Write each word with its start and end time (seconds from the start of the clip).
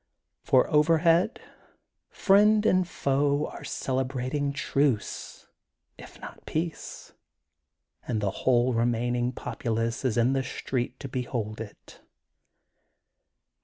For 0.41 0.67
over 0.71 0.97
head 0.97 1.39
friend 2.09 2.65
and 2.65 2.87
foe 2.87 3.45
are 3.45 3.63
celebrating 3.63 4.51
truce, 4.51 5.45
if 5.95 6.19
not 6.19 6.43
peace, 6.47 7.13
and 8.07 8.19
the 8.19 8.31
whole 8.31 8.73
remaining 8.73 9.31
populace 9.31 10.03
is 10.03 10.17
in 10.17 10.33
the 10.33 10.41
street 10.41 10.99
to 11.01 11.07
behold 11.07 11.61
it. 11.61 12.01